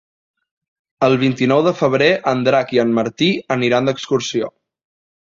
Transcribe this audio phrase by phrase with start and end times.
[1.07, 4.51] El vint-i-nou de febrer en Drac i en Martí aniran d'excursió.